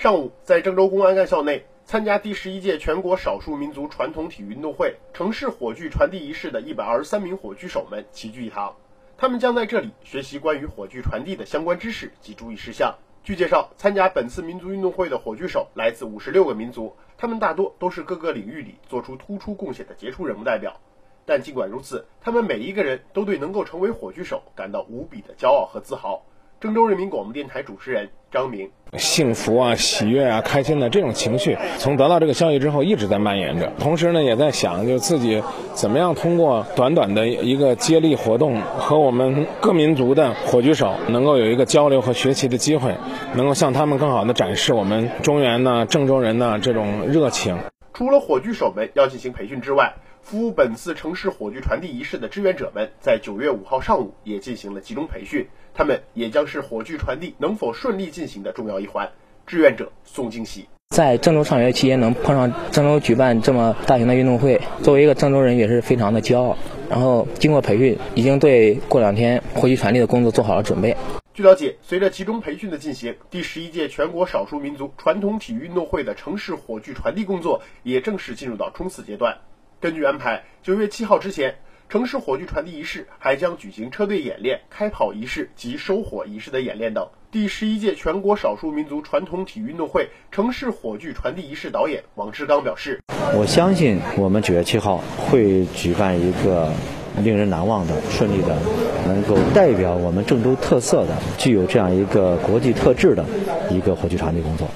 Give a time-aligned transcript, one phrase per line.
[0.00, 8.74] 上午，在郑州公安干校内，参加第十一届全国少数民族传统体育运动会城市火炬传递仪式的一百二十三名火炬手们齐聚一堂，
[9.18, 12.96] 他们将在这里学习关于火炬传递的相关知识及注意事项。
[13.22, 20.80] 据介绍，参加本次民族运动会的火炬手来自五十六个民族，他们大多都是各个领域里做出突出贡献的杰出人物代表。
[21.26, 26.22] 但尽管如此，他们每一个人都对能够成为火炬手感到无比的骄傲和自豪。
[26.60, 28.68] 郑州人民广播电台主持人张明，
[28.98, 33.72] 幸福啊、喜悦啊、开心的这种情绪，从得到这个消息之后一直在蔓延着。
[33.78, 35.42] 同时呢，也在想，就自己
[35.72, 42.94] 怎么样通过短短的一个接力活动，和我们各民族的火炬手能够有一个交流和学习的机会，
[43.34, 47.56] 能够向他们更好的展示我们中原呢、郑州人呢这种热情。
[48.00, 59.10] 除了火炬手们要进行培训之外，服务本次城市火炬传递仪式的志愿者们，在九月五号上午也进行了集中培训，他们也将是火炬传递能否顺利进行的重要一环。
[59.46, 66.56] 志愿者宋敬喜在郑州上学期间能碰上郑州举办这么大型的运动会，作为一个郑州人也是非常的骄傲。
[66.88, 70.96] 然后经过培训，已经对过两天火炬传递的工作做好了准备。
[71.32, 79.38] 据了解，随着集中培训的进行，第十一届全国少数民族传统体育运动会的城市火炬传递工作也正式进入到冲刺阶段。
[79.80, 81.54] 根据安排，九月七号之前，
[81.88, 87.08] 城市火炬传递仪式还将举行车队演练、开跑仪式及收火仪式的演练等。
[87.30, 93.00] 第十一届全国少数民族传统体育运动会城市火炬传递仪式导演王志刚表示
[93.38, 96.72] ：“我相信我们九月七号会举办一个
[97.22, 98.56] 令人难忘的、顺利的，
[99.06, 103.24] 能够代表我们郑州特色的、具有这样一个国际特质的
[103.70, 104.68] 一个火炬传递工作。”